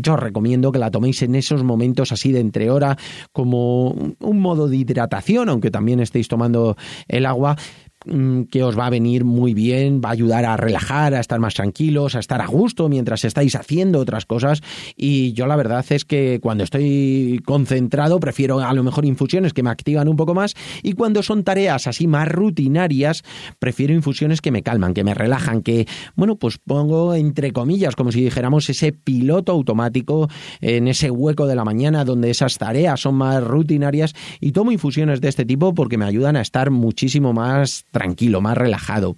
yo 0.00 0.16
recomiendo 0.16 0.59
que 0.72 0.78
la 0.78 0.90
toméis 0.90 1.22
en 1.22 1.34
esos 1.34 1.64
momentos 1.64 2.12
así 2.12 2.32
de 2.32 2.40
entre 2.40 2.70
hora 2.70 2.96
como 3.32 3.90
un 4.20 4.40
modo 4.40 4.68
de 4.68 4.76
hidratación, 4.76 5.48
aunque 5.48 5.70
también 5.70 6.00
estéis 6.00 6.28
tomando 6.28 6.76
el 7.08 7.24
agua, 7.24 7.56
que 8.00 8.62
os 8.62 8.78
va 8.78 8.86
a 8.86 8.90
venir 8.90 9.24
muy 9.24 9.52
bien, 9.52 10.00
va 10.02 10.08
a 10.08 10.12
ayudar 10.12 10.46
a 10.46 10.56
relajar, 10.56 11.14
a 11.14 11.20
estar 11.20 11.38
más 11.38 11.52
tranquilos, 11.52 12.14
a 12.14 12.20
estar 12.20 12.40
a 12.40 12.46
gusto 12.46 12.88
mientras 12.88 13.24
estáis 13.26 13.54
haciendo 13.54 13.98
otras 13.98 14.24
cosas. 14.24 14.62
Y 14.96 15.34
yo 15.34 15.46
la 15.46 15.56
verdad 15.56 15.84
es 15.90 16.06
que 16.06 16.40
cuando 16.40 16.64
estoy 16.64 17.42
concentrado 17.44 18.18
prefiero 18.18 18.60
a 18.60 18.72
lo 18.72 18.82
mejor 18.82 19.04
infusiones 19.04 19.52
que 19.52 19.62
me 19.62 19.68
activan 19.68 20.08
un 20.08 20.16
poco 20.16 20.34
más 20.34 20.54
y 20.82 20.94
cuando 20.94 21.22
son 21.22 21.44
tareas 21.44 21.86
así 21.86 22.06
más 22.06 22.26
rutinarias 22.28 23.22
prefiero 23.58 23.92
infusiones 23.92 24.40
que 24.40 24.50
me 24.50 24.62
calman, 24.62 24.94
que 24.94 25.04
me 25.04 25.12
relajan, 25.12 25.62
que, 25.62 25.86
bueno, 26.16 26.36
pues 26.36 26.56
pongo 26.56 27.14
entre 27.14 27.52
comillas, 27.52 27.96
como 27.96 28.12
si 28.12 28.22
dijéramos, 28.22 28.70
ese 28.70 28.92
piloto 28.92 29.52
automático 29.52 30.28
en 30.62 30.88
ese 30.88 31.10
hueco 31.10 31.46
de 31.46 31.54
la 31.54 31.64
mañana 31.64 32.06
donde 32.06 32.30
esas 32.30 32.56
tareas 32.56 33.00
son 33.00 33.16
más 33.16 33.44
rutinarias 33.44 34.14
y 34.40 34.52
tomo 34.52 34.72
infusiones 34.72 35.20
de 35.20 35.28
este 35.28 35.44
tipo 35.44 35.74
porque 35.74 35.98
me 35.98 36.06
ayudan 36.06 36.36
a 36.36 36.40
estar 36.40 36.70
muchísimo 36.70 37.34
más 37.34 37.84
tranquilo, 37.90 38.40
más 38.40 38.56
relajado. 38.56 39.16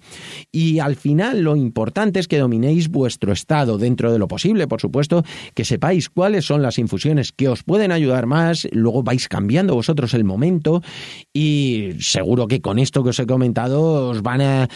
Y 0.51 0.79
al 0.79 0.95
final 0.95 1.41
lo 1.41 1.55
importante 1.55 2.19
es 2.19 2.27
que 2.27 2.39
dominéis 2.39 2.89
vuestro 2.89 3.31
estado 3.31 3.77
dentro 3.77 4.11
de 4.11 4.19
lo 4.19 4.27
posible, 4.27 4.67
por 4.67 4.81
supuesto, 4.81 5.23
que 5.53 5.65
sepáis 5.65 6.09
cuáles 6.09 6.45
son 6.45 6.61
las 6.61 6.77
infusiones 6.79 7.31
que 7.31 7.47
os 7.47 7.63
pueden 7.63 7.91
ayudar 7.91 8.25
más, 8.25 8.67
luego 8.71 9.03
vais 9.03 9.27
cambiando 9.27 9.75
vosotros 9.75 10.13
el 10.13 10.23
momento 10.23 10.81
y 11.33 11.91
seguro 11.99 12.47
que 12.47 12.61
con 12.61 12.79
esto 12.79 13.03
que 13.03 13.09
os 13.09 13.19
he 13.19 13.25
comentado 13.25 14.09
os 14.09 14.21
van 14.21 14.41
a, 14.41 14.69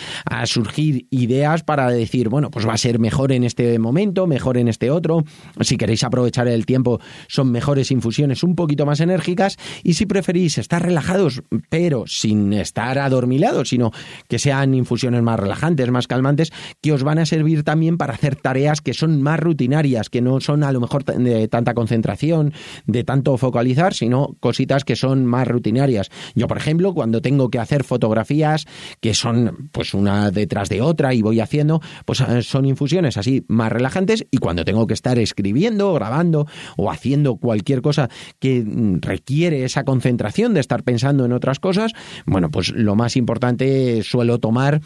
surgir 0.46 1.08
ideas 1.10 1.64
para 1.64 1.90
decir, 1.90 2.30
bueno, 2.30 2.52
pues 2.52 2.68
va 2.68 2.74
a 2.74 2.78
ser 2.78 3.00
mejor 3.00 3.32
en 3.32 3.44
este 3.44 3.80
momento, 3.80 4.28
mejor 4.28 4.58
en 4.58 4.68
este 4.68 4.92
otro. 4.92 5.24
Si 5.62 5.78
queréis 5.78 6.04
aprovechar 6.04 6.48
el 6.48 6.66
tiempo, 6.66 7.00
son 7.28 7.52
mejores 7.52 7.92
infusiones 7.92 8.44
un 8.44 8.56
poquito 8.56 8.86
más 8.86 9.00
enérgicas 9.00 9.58
y 9.84 9.94
si 9.94 10.06
preferís 10.06 10.58
estar 10.58 10.84
relajados, 10.84 11.44
pero 11.70 12.06
sin 12.08 12.54
estar 12.54 13.00
adormilados, 13.00 13.70
sino 13.70 13.87
que 14.28 14.40
sean 14.40 14.74
infusiones 14.74 15.22
más 15.22 15.40
relajantes, 15.40 15.90
más 15.92 16.08
calmantes, 16.08 16.52
que 16.82 16.94
os 16.94 17.04
van 17.04 17.20
a 17.20 17.26
servir 17.26 17.64
también 17.64 17.98
para 17.98 18.14
hacer 18.14 18.36
tareas 18.36 18.82
que 18.82 18.94
son 18.94 19.22
más 19.22 19.40
rutinarias, 19.40 20.10
que 20.10 20.22
no 20.22 20.40
son 20.40 20.64
a 20.64 20.72
lo 20.72 20.80
mejor 20.80 21.04
de 21.06 21.48
tanta 21.48 21.74
concentración, 21.74 22.54
de 22.86 23.04
tanto 23.04 23.38
focalizar, 23.38 23.94
sino 23.94 24.36
cositas 24.40 24.84
que 24.84 24.96
son 24.96 25.26
más 25.26 25.48
rutinarias. 25.48 26.10
Yo, 26.36 26.48
por 26.48 26.58
ejemplo, 26.58 26.94
cuando 26.94 27.22
tengo 27.22 27.50
que 27.50 27.60
hacer 27.60 27.84
fotografías 27.84 28.66
que 29.02 29.14
son 29.14 29.70
pues 29.72 29.94
una 29.94 30.32
detrás 30.32 30.70
de 30.70 30.82
otra 30.82 31.14
y 31.14 31.22
voy 31.22 31.40
haciendo, 31.40 31.82
pues 32.06 32.22
eh, 32.22 32.42
son 32.42 32.66
infusiones 32.66 33.18
así 33.18 33.46
más 33.48 33.72
relajantes 33.72 34.26
y 34.32 34.38
cuando 34.38 34.66
tengo 34.66 34.88
que 34.88 34.94
estar 34.94 35.20
escribiendo, 35.20 35.94
grabando 35.94 36.48
o 36.76 36.92
haciendo 36.92 37.38
cualquier 37.38 37.82
cosa 37.82 38.10
que 38.40 38.64
mm, 38.64 39.00
requiere 39.02 39.64
esa 39.64 39.84
concentración 39.84 40.54
de 40.54 40.60
estar 40.60 40.84
pensando 40.84 41.26
en 41.26 41.34
otras 41.34 41.60
cosas, 41.60 41.94
bueno, 42.26 42.50
pues 42.50 42.70
lo 42.70 42.96
más 42.96 43.16
importante 43.16 43.77
suelo 44.04 44.40
tomar 44.40 44.82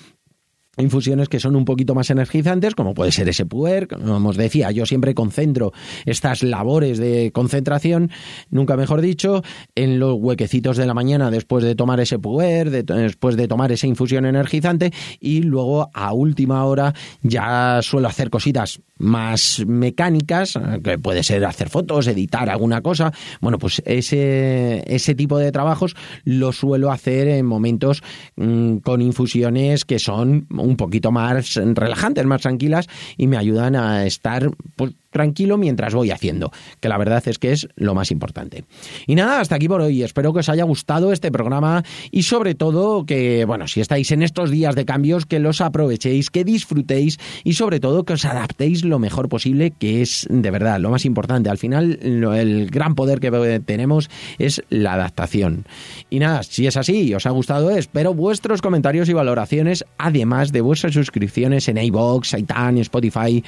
infusiones 0.81 1.29
que 1.29 1.39
son 1.39 1.55
un 1.55 1.65
poquito 1.65 1.95
más 1.95 2.09
energizantes, 2.09 2.75
como 2.75 2.93
puede 2.93 3.11
ser 3.11 3.29
ese 3.29 3.45
puer, 3.45 3.88
como 3.88 4.29
os 4.29 4.38
decía, 4.38 4.71
yo 4.71 4.85
siempre 4.85 5.13
concentro 5.13 5.73
estas 6.05 6.43
labores 6.43 6.97
de 6.97 7.31
concentración, 7.31 8.11
nunca 8.50 8.75
mejor 8.75 9.01
dicho, 9.01 9.43
en 9.75 10.00
los 10.00 10.15
huequecitos 10.19 10.77
de 10.77 10.85
la 10.85 10.93
mañana 10.93 11.31
después 11.31 11.63
de 11.63 11.75
tomar 11.75 12.00
ese 12.00 12.19
puer, 12.19 12.69
después 12.69 13.35
de 13.35 13.47
tomar 13.47 13.71
esa 13.71 13.88
infusión 13.88 14.25
energizante 14.25 14.91
y 15.19 15.41
luego 15.41 15.89
a 15.93 16.13
última 16.13 16.65
hora 16.65 16.93
ya 17.21 17.79
suelo 17.81 18.07
hacer 18.07 18.29
cositas 18.29 18.81
más 18.97 19.63
mecánicas, 19.65 20.59
que 20.83 20.97
puede 20.97 21.23
ser 21.23 21.43
hacer 21.45 21.69
fotos, 21.69 22.07
editar 22.07 22.50
alguna 22.50 22.81
cosa. 22.81 23.11
Bueno, 23.41 23.57
pues 23.57 23.81
ese, 23.85 24.83
ese 24.85 25.15
tipo 25.15 25.39
de 25.39 25.51
trabajos 25.51 25.95
lo 26.23 26.51
suelo 26.51 26.91
hacer 26.91 27.27
en 27.27 27.45
momentos 27.45 28.03
mm, 28.35 28.77
con 28.77 29.01
infusiones 29.01 29.85
que 29.85 30.00
son 30.00 30.47
un 30.50 30.70
poquito 30.77 31.11
más 31.11 31.55
relajantes, 31.55 32.25
más 32.25 32.41
tranquilas 32.41 32.87
y 33.17 33.27
me 33.27 33.37
ayudan 33.37 33.75
a 33.75 34.05
estar 34.05 34.51
pues, 34.75 34.93
tranquilo 35.12 35.58
mientras 35.58 35.94
voy 35.94 36.12
haciendo, 36.12 36.51
que 36.80 36.89
la 36.89 36.98
verdad 36.98 37.22
es 37.27 37.38
que 37.38 37.51
es 37.51 37.68
lo 37.75 37.94
más 37.94 38.12
importante. 38.12 38.63
Y 39.06 39.15
nada, 39.15 39.39
hasta 39.39 39.56
aquí 39.56 39.68
por 39.68 39.82
hoy. 39.82 40.03
Espero 40.03 40.34
que 40.34 40.39
os 40.39 40.50
haya 40.50 40.63
gustado 40.63 41.12
este 41.12 41.32
programa 41.32 41.84
y 42.10 42.24
sobre 42.24 42.56
todo 42.56 43.06
que, 43.06 43.46
bueno, 43.46 43.68
si 43.68 43.82
estáis 43.82 44.12
en 44.12 44.24
estos 44.24 44.50
días 44.50 44.75
de 44.75 44.86
cambios, 44.86 45.25
que 45.25 45.39
los 45.39 45.62
aprovechéis, 45.62 46.30
que 46.30 46.44
disfrutéis 46.44 47.20
y 47.44 47.53
sobre 47.53 47.80
todo 47.80 48.03
que 48.03 48.13
os 48.13 48.25
adaptéis 48.25 48.84
lo 48.84 49.00
mejor 49.00 49.30
posible, 49.30 49.72
que 49.72 50.01
es 50.01 50.27
de 50.30 50.51
verdad 50.51 50.80
lo 50.80 50.89
más 50.89 51.06
importante. 51.06 51.50
Al 51.50 51.58
final, 51.58 52.00
el 52.01 52.70
gran 52.70 52.96
poder 52.96 53.20
que 53.20 53.62
tenemos 53.65 54.10
es 54.39 54.63
la 54.70 54.94
adaptación. 54.94 55.65
Y 56.10 56.20
nada, 56.20 56.44
si 56.44 56.68
es 56.68 56.77
así 56.77 57.13
os 57.13 57.25
ha 57.25 57.32
gustado, 57.32 57.72
espero 57.72 58.13
vuestros 58.13 58.62
comentarios 58.62 59.10
y 59.10 59.13
valoraciones, 59.13 59.86
además 59.98 60.51
de 60.51 60.62
vuestras 60.62 60.94
suscripciones 60.94 61.68
en 61.68 61.77
iBox, 61.77 62.34
iTunes, 62.34 62.82
Spotify 62.82 63.44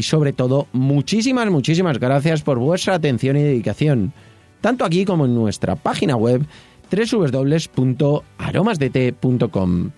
y 0.00 0.02
sobre 0.02 0.32
todo 0.32 0.66
muchísimas, 0.72 1.50
muchísimas 1.50 1.98
gracias 1.98 2.40
por 2.40 2.58
vuestra 2.58 2.94
atención 2.94 3.36
y 3.36 3.42
dedicación, 3.42 4.14
tanto 4.62 4.86
aquí 4.86 5.04
como 5.04 5.26
en 5.26 5.34
nuestra 5.34 5.76
página 5.76 6.16
web 6.16 6.46
www.aromasdt.com. 6.90 9.90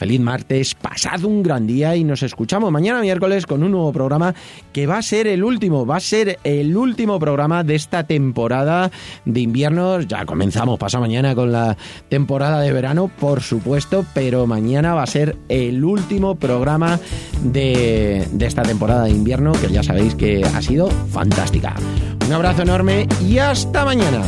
Feliz 0.00 0.20
martes, 0.20 0.74
pasad 0.74 1.24
un 1.24 1.42
gran 1.42 1.66
día 1.66 1.94
y 1.94 2.04
nos 2.04 2.22
escuchamos 2.22 2.72
mañana 2.72 3.02
miércoles 3.02 3.44
con 3.44 3.62
un 3.62 3.72
nuevo 3.72 3.92
programa 3.92 4.34
que 4.72 4.86
va 4.86 4.96
a 4.96 5.02
ser 5.02 5.26
el 5.26 5.44
último, 5.44 5.84
va 5.84 5.96
a 5.96 6.00
ser 6.00 6.38
el 6.42 6.74
último 6.74 7.20
programa 7.20 7.64
de 7.64 7.74
esta 7.74 8.04
temporada 8.04 8.90
de 9.26 9.40
invierno. 9.40 10.00
Ya 10.00 10.24
comenzamos 10.24 10.78
pasado 10.78 11.02
mañana 11.02 11.34
con 11.34 11.52
la 11.52 11.76
temporada 12.08 12.62
de 12.62 12.72
verano, 12.72 13.08
por 13.08 13.42
supuesto, 13.42 14.06
pero 14.14 14.46
mañana 14.46 14.94
va 14.94 15.02
a 15.02 15.06
ser 15.06 15.36
el 15.50 15.84
último 15.84 16.34
programa 16.36 16.98
de 17.42 18.26
esta 18.40 18.62
temporada 18.62 19.04
de 19.04 19.10
invierno 19.10 19.52
que 19.52 19.68
ya 19.68 19.82
sabéis 19.82 20.14
que 20.14 20.42
ha 20.42 20.62
sido 20.62 20.88
fantástica. 20.88 21.74
Un 22.26 22.32
abrazo 22.32 22.62
enorme 22.62 23.06
y 23.28 23.36
hasta 23.36 23.84
mañana. 23.84 24.22